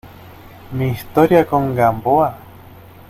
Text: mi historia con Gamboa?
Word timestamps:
mi 0.75 0.85
historia 0.93 1.45
con 1.45 1.75
Gamboa? 1.75 2.29